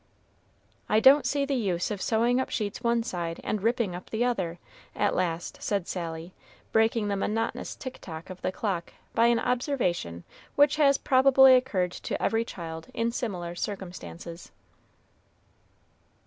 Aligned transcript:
"I 0.89 0.99
don't 0.99 1.27
see 1.27 1.45
the 1.45 1.53
use 1.53 1.91
of 1.91 2.01
sewing 2.01 2.39
up 2.41 2.49
sheets 2.49 2.81
one 2.81 3.03
side, 3.03 3.39
and 3.43 3.61
ripping 3.61 3.93
up 3.93 4.09
the 4.09 4.25
other," 4.25 4.57
at 4.95 5.13
last 5.15 5.61
said 5.61 5.87
Sally, 5.87 6.33
breaking 6.71 7.07
the 7.07 7.15
monotonous 7.15 7.75
tick 7.75 7.99
tock 8.01 8.31
of 8.31 8.41
the 8.41 8.51
clock 8.51 8.93
by 9.13 9.27
an 9.27 9.37
observation 9.37 10.23
which 10.55 10.77
has 10.77 10.97
probably 10.97 11.53
occurred 11.53 11.91
to 11.91 12.19
every 12.19 12.43
child 12.43 12.87
in 12.95 13.11
similar 13.11 13.53
circumstances. 13.53 14.49